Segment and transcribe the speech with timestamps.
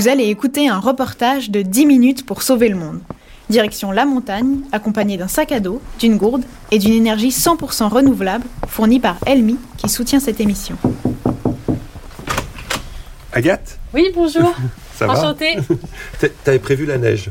[0.00, 3.00] Vous allez écouter un reportage de 10 minutes pour sauver le monde.
[3.50, 8.46] Direction la montagne, accompagné d'un sac à dos, d'une gourde et d'une énergie 100% renouvelable
[8.66, 10.78] fournie par Elmi qui soutient cette émission.
[13.34, 14.54] Agathe Oui, bonjour.
[14.96, 15.58] Ça va Enchantée.
[16.44, 17.28] T'avais prévu la neige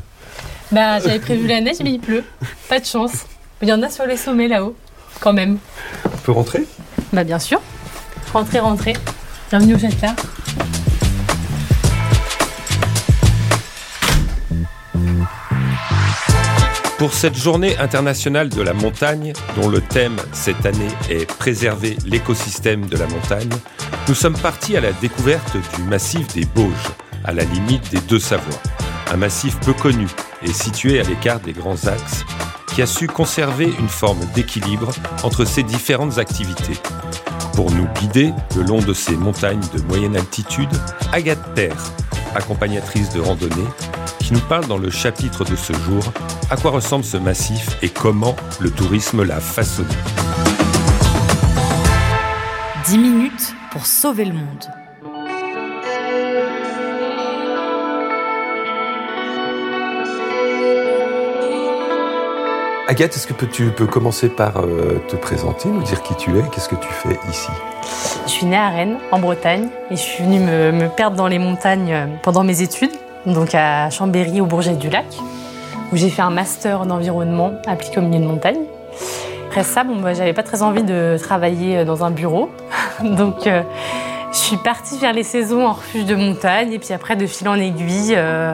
[0.71, 2.23] Bah, j'avais prévu la neige, mais il pleut.
[2.69, 3.25] Pas de chance.
[3.63, 4.75] Il y en a sur les sommets là-haut,
[5.21, 5.57] quand même.
[6.05, 6.65] On peut rentrer?
[7.13, 7.59] Bah, bien sûr.
[8.31, 8.93] Rentrez, rentrez.
[9.49, 10.13] Bienvenue au Châtelard.
[16.99, 22.87] Pour cette journée internationale de la montagne, dont le thème cette année est Préserver l'écosystème
[22.87, 23.49] de la montagne,
[24.09, 26.89] nous sommes partis à la découverte du massif des Bauges,
[27.23, 28.61] à la limite des deux Savoies.
[29.13, 30.07] Un massif peu connu
[30.43, 32.25] et situé à l'écart des grands axes,
[32.67, 34.91] qui a su conserver une forme d'équilibre
[35.23, 36.77] entre ses différentes activités.
[37.53, 40.69] Pour nous guider le long de ces montagnes de moyenne altitude,
[41.13, 41.81] Agathe Père,
[42.35, 43.67] accompagnatrice de randonnée,
[44.29, 46.03] qui nous parle dans le chapitre de ce jour
[46.51, 49.89] à quoi ressemble ce massif et comment le tourisme l'a façonné.
[52.85, 54.65] 10 minutes pour sauver le monde.
[62.87, 66.43] Agathe, est-ce que tu peux commencer par euh, te présenter, nous dire qui tu es,
[66.53, 67.49] qu'est-ce que tu fais ici?
[68.27, 71.27] Je suis née à Rennes, en Bretagne, et je suis venue me, me perdre dans
[71.27, 72.91] les montagnes euh, pendant mes études,
[73.25, 75.05] donc à Chambéry, au Bourget du Lac,
[75.91, 78.59] où j'ai fait un master d'environnement appliqué au milieu de montagne.
[79.47, 82.49] Après ça, bon, bah, j'avais pas très envie de travailler euh, dans un bureau,
[83.03, 83.63] donc euh,
[84.31, 87.49] je suis partie faire les saisons en refuge de montagne, et puis après, de fil
[87.49, 88.53] en aiguille, euh,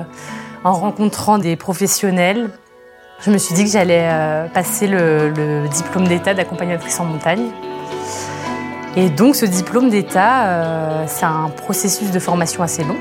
[0.64, 2.50] en rencontrant des professionnels,
[3.22, 4.10] je me suis dit que j'allais
[4.54, 7.48] passer le, le diplôme d'état d'accompagnatrice en montagne.
[8.98, 12.98] Et donc ce diplôme d'état, c'est un processus de formation assez long.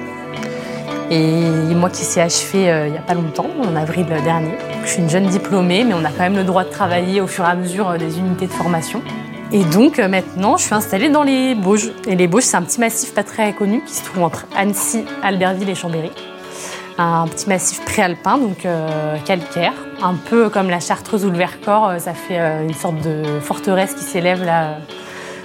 [1.10, 4.54] Et moi qui s'est achevé euh, il n'y a pas longtemps, en avril dernier.
[4.84, 7.26] Je suis une jeune diplômée, mais on a quand même le droit de travailler au
[7.26, 9.02] fur et à mesure euh, des unités de formation.
[9.52, 11.92] Et donc euh, maintenant, je suis installée dans les Bauges.
[12.06, 15.04] Et les Bauges, c'est un petit massif pas très connu qui se trouve entre Annecy,
[15.22, 16.10] Albertville et Chambéry.
[16.96, 21.92] Un petit massif préalpin, donc euh, calcaire, un peu comme la Chartreuse ou le Vercors.
[21.98, 24.78] Ça fait une sorte de forteresse qui s'élève là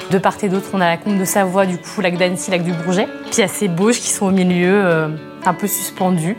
[0.09, 0.67] de part et d'autre.
[0.73, 3.07] On a la Comte de Savoie, du coup, lac d'Annecy, lac du Bourget.
[3.25, 5.09] Puis il y a ces Bauges qui sont au milieu,
[5.45, 6.38] un peu suspendus.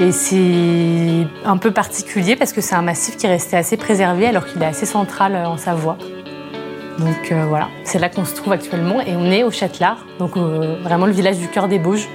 [0.00, 4.26] Et c'est un peu particulier parce que c'est un massif qui est resté assez préservé
[4.26, 5.98] alors qu'il est assez central euh, en Savoie.
[6.98, 10.38] Donc euh, voilà, c'est là qu'on se trouve actuellement et on est au Châtelard, donc
[10.38, 12.08] euh, vraiment le village du cœur des Bauges.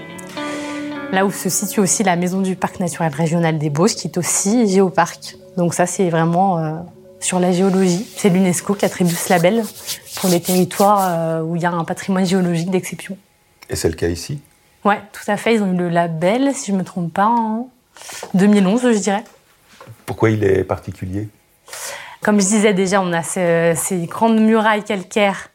[1.11, 4.17] Là où se situe aussi la maison du parc naturel régional des Bauges qui est
[4.17, 5.37] aussi géoparc.
[5.55, 6.83] Donc ça c'est vraiment
[7.19, 8.05] sur la géologie.
[8.17, 9.63] C'est l'UNESCO qui attribue ce label
[10.19, 13.15] pour les territoires où il y a un patrimoine géologique d'exception.
[13.69, 14.39] Et c'est le cas ici?
[14.85, 15.55] Ouais, tout à fait.
[15.55, 17.69] Ils ont eu le label, si je ne me trompe pas, en
[18.35, 19.23] 2011, je dirais.
[20.05, 21.27] Pourquoi il est particulier?
[22.21, 25.49] Comme je disais déjà, on a ce- ces grandes murailles calcaires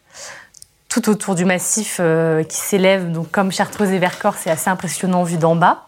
[0.89, 3.13] tout autour du massif euh, qui s'élèvent.
[3.13, 5.87] Donc, comme Chartreuse et Vercors, c'est assez impressionnant vu d'en bas.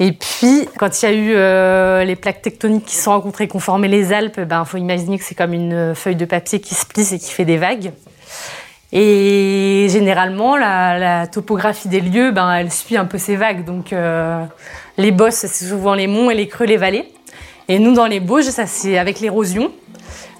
[0.00, 3.48] Et puis, quand il y a eu euh, les plaques tectoniques qui se sont rencontrées,
[3.48, 6.24] qui ont formé les Alpes, il ben, faut imaginer que c'est comme une feuille de
[6.26, 7.92] papier qui se plisse et qui fait des vagues.
[8.92, 13.64] Et généralement, la, topographie des lieux, ben, elle suit un peu ces vagues.
[13.64, 14.44] Donc, euh,
[14.98, 17.10] les bosses, c'est souvent les monts et les creux, les vallées.
[17.68, 19.72] Et nous, dans les Bauges, ça c'est avec l'érosion.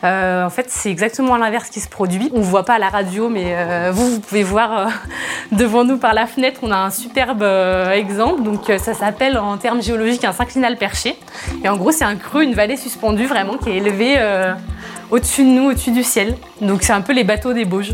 [0.05, 2.31] Euh, en fait, c'est exactement l'inverse qui se produit.
[2.35, 4.89] On ne voit pas à la radio, mais euh, vous, vous pouvez voir
[5.53, 7.43] devant nous par la fenêtre, on a un superbe
[7.95, 8.43] exemple.
[8.43, 11.17] Donc, ça s'appelle en termes géologiques un synclinal perché.
[11.65, 14.17] Et en gros, c'est un creux, une vallée suspendue vraiment qui est élevée
[15.11, 16.37] au-dessus de nous, au-dessus du ciel.
[16.61, 17.93] Donc, c'est un peu les bateaux des Bauges.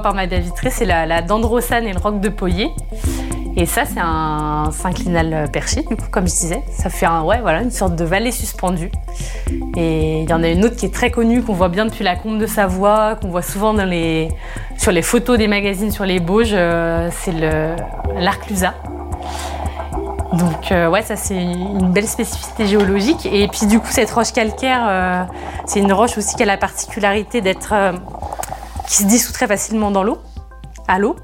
[0.00, 2.70] Par ma baie vitrée, c'est la, la dendrosane et le roc de Poyer.
[3.54, 6.62] Et ça, c'est un synclinal perché, du coup, comme je disais.
[6.70, 8.90] Ça fait un, ouais, voilà, une sorte de vallée suspendue.
[9.76, 12.02] Et il y en a une autre qui est très connue, qu'on voit bien depuis
[12.02, 14.30] la Combe de Savoie, qu'on voit souvent dans les,
[14.78, 16.52] sur les photos des magazines sur les Bauges.
[16.54, 17.34] euh, c'est
[18.16, 18.72] l'Arclusa.
[20.32, 23.26] Donc euh, ouais, ça c'est une belle spécificité géologique.
[23.26, 25.24] Et puis du coup, cette roche calcaire, euh,
[25.66, 27.92] c'est une roche aussi qui a la particularité d'être, euh,
[28.86, 30.18] qui se dissout très facilement dans l'eau,
[30.88, 31.16] à l'eau.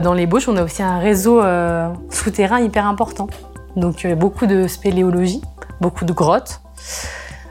[0.00, 3.28] Dans les Bauges, on a aussi un réseau euh, souterrain hyper important.
[3.76, 5.40] Donc euh, beaucoup de spéléologie,
[5.80, 6.60] beaucoup de grottes,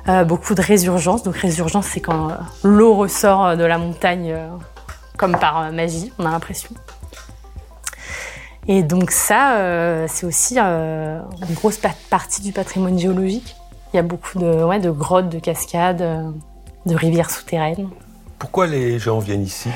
[0.08, 1.24] euh, beaucoup de résurgence.
[1.24, 2.34] Donc résurgence, c'est quand euh,
[2.64, 4.36] l'eau ressort de la montagne
[5.18, 6.72] comme par magie, on a l'impression.
[8.68, 11.80] Et donc ça, c'est aussi une grosse
[12.10, 13.56] partie du patrimoine géologique.
[13.92, 16.34] Il y a beaucoup de, ouais, de grottes, de cascades,
[16.86, 17.90] de rivières souterraines.
[18.42, 19.70] Pourquoi les gens viennent ici?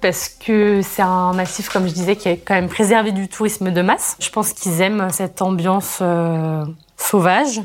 [0.00, 3.70] Parce que c'est un massif, comme je disais, qui est quand même préservé du tourisme
[3.70, 4.16] de masse.
[4.18, 6.02] Je pense qu'ils aiment cette ambiance
[6.96, 7.62] sauvage,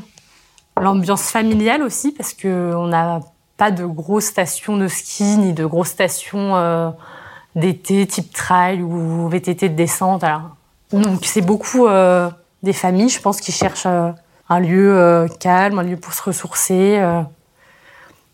[0.80, 3.20] l'ambiance familiale aussi, parce qu'on n'a
[3.56, 6.94] pas de grosses stations de ski ni de grosses stations
[7.56, 10.24] d'été type trail ou VTT de descente.
[10.92, 12.30] Donc c'est beaucoup euh,
[12.62, 14.10] des familles, je pense, qui cherchent euh,
[14.48, 17.00] un lieu euh, calme, un lieu pour se ressourcer.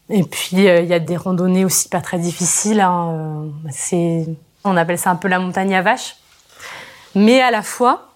[0.09, 2.81] Et puis il y a des randonnées aussi pas très difficiles.
[2.81, 4.27] Hein, c'est,
[4.65, 6.17] on appelle ça un peu la montagne à vaches.
[7.15, 8.13] Mais à la fois,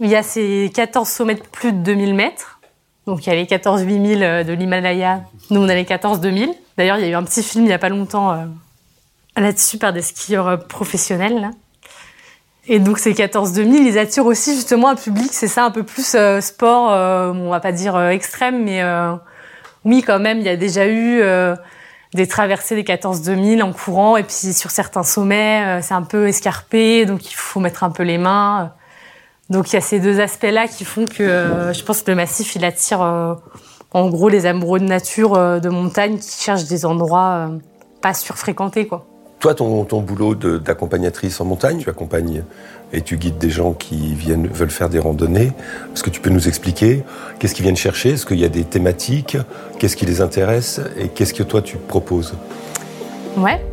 [0.00, 2.60] il y a ces 14 sommets de plus de 2000 mètres.
[3.06, 5.22] Donc il y a les 14 8000 de l'Himalaya.
[5.50, 6.52] Nous on a les 14 2000.
[6.76, 8.46] D'ailleurs il y a eu un petit film il y a pas longtemps
[9.36, 11.50] là-dessus par des skieurs euh, professionnels.
[12.68, 15.82] Et donc ces 14 2000, ils attirent aussi justement un public, c'est ça, un peu
[15.82, 18.82] plus euh, sport, euh, on va pas dire extrême, mais
[19.84, 21.22] oui quand même, il y a déjà eu
[22.14, 26.28] des traversées des 14 2000 en courant, et puis sur certains sommets, c'est un peu
[26.28, 28.72] escarpé, donc il faut mettre un peu les mains.
[29.50, 32.54] Donc il y a ces deux aspects-là qui font que je pense que le massif,
[32.54, 37.50] il attire en gros les amoureux de nature, de montagne, qui cherchent des endroits
[38.00, 39.06] pas surfréquentés, quoi.
[39.42, 42.44] Toi, ton, boulot d'accompagnatrice en montagne, tu accompagnes
[42.92, 45.50] et tu guides des gens qui viennent, veulent faire des randonnées.
[45.92, 47.02] Est-ce que tu peux nous expliquer
[47.40, 48.10] qu'est-ce qu'ils viennent chercher?
[48.10, 49.36] Est-ce qu'il y a des thématiques?
[49.80, 50.80] Qu'est-ce qui les intéresse?
[50.96, 52.34] Et qu'est-ce que toi tu proposes?
[53.36, 53.66] Ouais.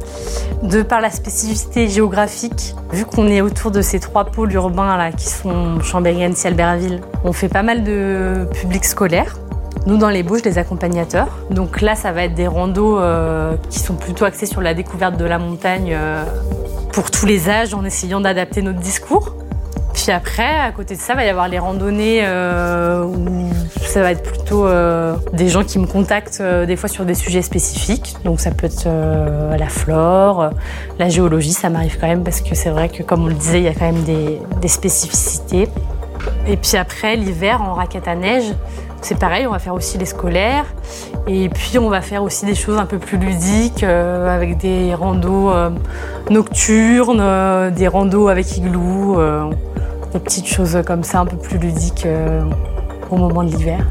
[0.63, 5.27] De par la spécificité géographique, vu qu'on est autour de ces trois pôles urbains qui
[5.27, 9.37] sont Chambéry, Annecy, Albertville, on fait pas mal de publics scolaires.
[9.85, 11.29] Nous, dans les Bouches, des accompagnateurs.
[11.49, 15.17] Donc là, ça va être des randos euh, qui sont plutôt axés sur la découverte
[15.17, 16.23] de la montagne euh,
[16.91, 19.35] pour tous les âges, en essayant d'adapter notre discours.
[19.93, 23.49] Puis après, à côté de ça, va y avoir les randonnées euh, où
[23.81, 24.67] ça va être plutôt
[25.33, 28.15] des gens qui me contactent des fois sur des sujets spécifiques.
[28.23, 30.51] Donc ça peut être la flore,
[30.99, 33.59] la géologie, ça m'arrive quand même parce que c'est vrai que comme on le disait,
[33.59, 35.67] il y a quand même des, des spécificités.
[36.47, 38.53] Et puis après, l'hiver, en raquette à neige,
[39.01, 40.65] c'est pareil, on va faire aussi les scolaires.
[41.27, 44.93] Et puis on va faire aussi des choses un peu plus ludiques, euh, avec des
[44.93, 45.69] randos euh,
[46.29, 49.17] nocturnes, euh, des randos avec igloo,
[50.13, 52.07] des petites choses comme ça un peu plus ludiques
[53.09, 53.85] au moment de l'hiver.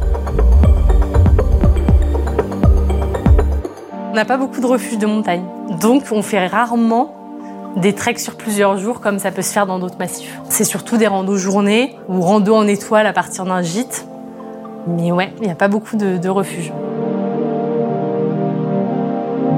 [4.11, 5.45] On n'a pas beaucoup de refuges de montagne.
[5.81, 7.15] Donc on fait rarement
[7.77, 10.41] des treks sur plusieurs jours comme ça peut se faire dans d'autres massifs.
[10.49, 14.09] C'est surtout des randos journées ou randos en étoile à partir d'un gîte
[14.97, 16.73] mais ouais, il n'y a pas beaucoup de, refuges.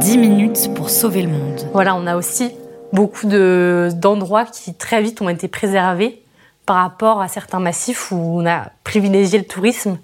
[0.00, 1.60] 10 minutes pour sauver le monde.
[1.72, 2.52] Voilà, on a aussi
[2.92, 6.22] beaucoup d'endroits qui très vite ont été préservés
[6.66, 9.98] par rapport à certains massifs où on a privilégié le tourisme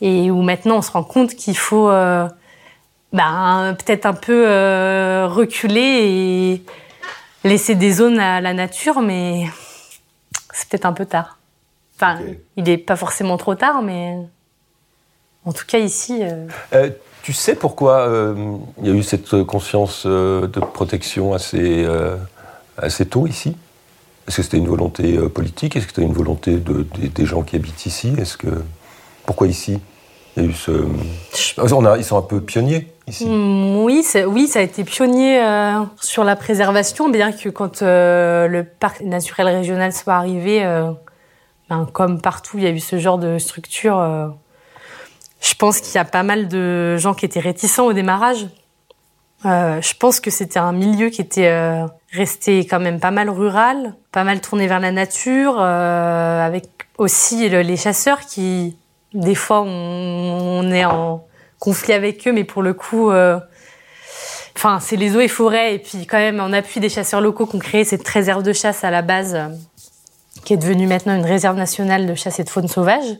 [0.00, 2.28] et où maintenant on se rend compte qu'il faut euh,
[3.12, 6.62] ben, peut-être un peu euh, reculer et
[7.44, 9.46] laisser des zones à la nature, mais
[10.52, 11.38] c'est peut-être un peu tard.
[11.96, 12.18] Enfin,
[12.56, 14.18] il n'est pas forcément trop tard, mais
[15.46, 16.18] en tout cas, ici.
[16.22, 16.90] Euh, euh,
[17.22, 18.34] tu sais pourquoi euh,
[18.82, 21.86] il y a eu cette conscience de protection assez,
[22.76, 23.56] assez tôt ici?
[24.28, 25.76] Est-ce que c'était une volonté politique?
[25.76, 28.12] Est-ce que c'était une volonté de, des gens qui habitent ici?
[28.18, 28.48] Est-ce que
[29.24, 29.80] pourquoi ici?
[30.36, 30.70] Il y a eu ce...
[31.60, 33.26] On a, ils sont un peu pionniers ici.
[33.26, 35.40] Mm, oui, oui, ça a été pionnier
[36.00, 40.62] sur la préservation, bien que quand le parc naturel régional soit arrivé,
[41.70, 44.36] ben, comme partout, il y a eu ce genre de structure
[45.46, 48.46] je pense qu'il y a pas mal de gens qui étaient réticents au démarrage.
[49.44, 53.30] Euh, je pense que c'était un milieu qui était euh, resté quand même pas mal
[53.30, 56.64] rural, pas mal tourné vers la nature, euh, avec
[56.98, 58.76] aussi les chasseurs qui,
[59.12, 61.24] des fois, on, est en
[61.60, 63.10] conflit avec eux, mais pour le coup,
[64.56, 67.44] enfin, c'est les eaux et forêts, et puis quand même en appui des chasseurs locaux
[67.44, 69.38] qu'on créé cette réserve de chasse à la base,
[70.44, 73.18] qui est devenue maintenant une réserve nationale de chasse et de faune sauvage.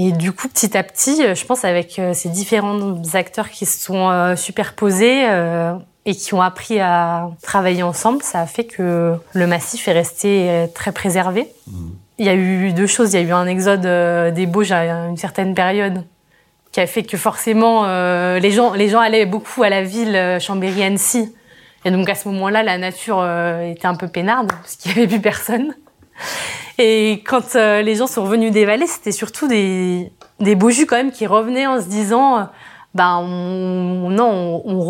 [0.00, 3.66] Et du coup, petit à petit, euh, je pense avec euh, ces différents acteurs qui
[3.66, 5.26] se sont euh, superposés
[6.06, 10.66] et qui ont appris à travailler ensemble, ça a fait que le massif est resté
[10.72, 11.48] très préservé.
[11.66, 11.72] Mmh.
[12.18, 13.12] Il y a eu deux choses.
[13.12, 16.04] Il y a eu un exode des Bauges à une certaine période
[16.72, 17.84] qui a fait que forcément
[18.38, 21.34] les gens les gens allaient beaucoup à la ville Chambéry-Annecy.
[21.84, 23.22] Et donc à ce moment-là, la nature
[23.62, 25.74] était un peu peinarde parce qu'il n'y avait plus personne.
[26.78, 30.86] Et quand euh, les gens sont revenus des vallées, c'était surtout des, des beaux jus
[30.86, 32.42] quand même qui revenaient en se disant, euh,
[32.94, 34.80] ben on, non, on,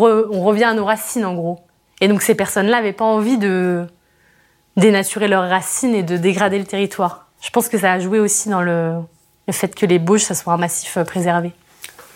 [0.43, 1.59] revient à nos racines en gros.
[2.01, 3.85] Et donc ces personnes-là n'avaient pas envie de
[4.77, 7.27] dénaturer leurs racines et de dégrader le territoire.
[7.41, 8.93] Je pense que ça a joué aussi dans le,
[9.47, 11.51] le fait que les Bauges, ça soit un massif euh, préservé.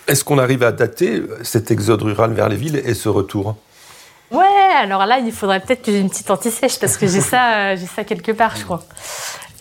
[0.07, 3.55] Est-ce qu'on arrive à dater cet exode rural vers les villes et ce retour?
[4.33, 7.53] Ouais, alors là, il faudrait peut-être que j'ai une petite anti-sèche parce que j'ai ça,
[7.55, 8.83] euh, j'ai ça quelque part, je crois.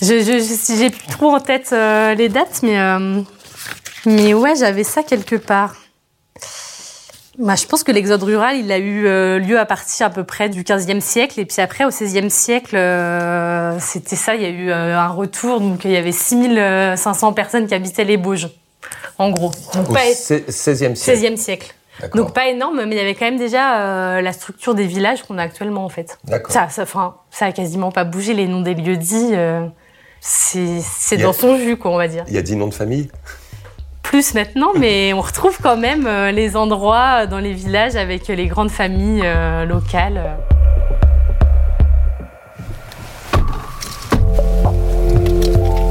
[0.00, 2.78] Je, je, j'ai plus trop en tête euh, les dates, mais,
[4.04, 5.74] mais ouais, j'avais ça quelque part.
[7.38, 10.22] Bah, je pense que l'exode rural, il a eu euh, lieu à partir à peu
[10.22, 11.40] près du 15e siècle.
[11.40, 15.08] Et puis après, au 16e siècle, euh, c'était ça, il y a eu euh, un
[15.08, 15.60] retour.
[15.60, 18.50] Donc il y avait 6500 personnes qui habitaient les Bauges,
[19.18, 19.50] en gros.
[19.74, 21.74] Donc, au 16e siècle 16e siècle.
[22.14, 25.38] Donc pas énorme, mais il y avait quand même déjà la structure des villages qu'on
[25.38, 26.18] a actuellement en fait.
[26.48, 28.34] Ça, ça, enfin, ça a quasiment pas bougé.
[28.34, 29.34] Les noms des lieux dits,
[30.22, 32.24] c'est dans son jus, quoi, on va dire.
[32.28, 33.10] Il y a 10 noms de famille?
[34.02, 38.46] Plus maintenant, mais on retrouve quand même euh, les endroits dans les villages avec les
[38.46, 40.38] grandes familles euh, locales.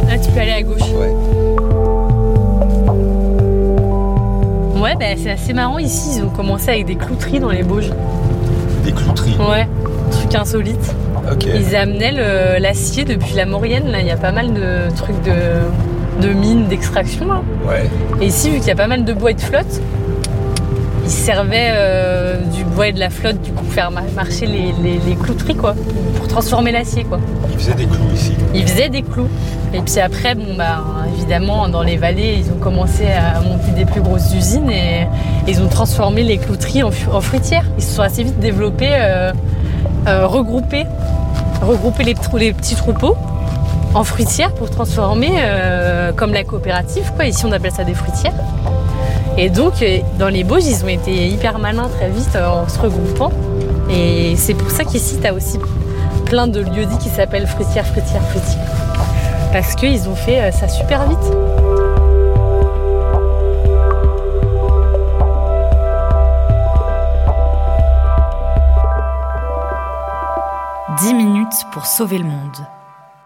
[0.07, 0.81] Là, tu peux aller à gauche.
[0.81, 1.30] Ouais.
[4.81, 6.17] Ouais, bah, c'est assez marrant ici.
[6.17, 7.91] Ils ont commencé avec des clouteries dans les Bauges.
[8.83, 9.67] Des clouteries Ouais,
[10.09, 10.95] truc insolite.
[11.45, 13.91] Ils amenaient l'acier depuis la Maurienne.
[13.91, 15.31] Là, il y a pas mal de trucs de
[16.21, 17.27] de mines d'extraction.
[17.67, 17.89] Ouais.
[18.21, 19.81] Et ici, vu qu'il y a pas mal de bois et de flotte,
[21.11, 24.73] ils servaient euh, du bois et de la flotte du coup pour faire marcher les,
[24.81, 25.75] les, clouteries quoi,
[26.15, 27.19] pour transformer l'acier quoi.
[27.51, 28.33] Ils faisaient des clous ici.
[28.55, 29.27] Ils faisaient des clous.
[29.73, 30.81] Et puis après, bon bah
[31.13, 35.05] évidemment dans les vallées, ils ont commencé à monter des plus grosses usines et,
[35.47, 37.65] ils ont transformé les clouteries en, fruitières.
[37.77, 39.33] Ils se sont assez vite développés, euh,
[40.07, 40.85] euh, regroupés,
[41.61, 43.17] regroupés les, les petits troupeaux
[43.93, 47.11] en fruitière pour transformer euh, comme la coopérative.
[47.17, 47.25] Quoi.
[47.25, 48.33] Ici, on appelle ça des fruitières.
[49.37, 52.67] Et donc, euh, dans les Bauges, ils ont été hyper malins très vite euh, en
[52.67, 53.31] se regroupant.
[53.89, 55.57] Et c'est pour ça qu'ici, tu as aussi
[56.25, 58.67] plein de lieux-dits qui s'appellent fruitières, fruitières, fruitières.
[59.51, 61.17] Parce qu'ils ont fait ça super vite.
[71.01, 72.57] Dix minutes pour sauver le monde.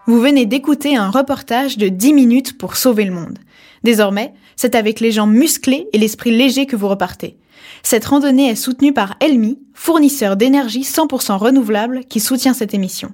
[0.06, 3.38] Vous venez d'écouter un reportage de 10 minutes pour sauver le monde.
[3.86, 7.38] Désormais, c'est avec les jambes musclées et l'esprit léger que vous repartez.
[7.84, 13.10] Cette randonnée est soutenue par Elmi, fournisseur d'énergie 100% renouvelable qui soutient cette émission.